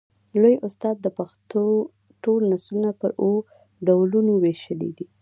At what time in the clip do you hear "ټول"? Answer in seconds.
2.23-2.41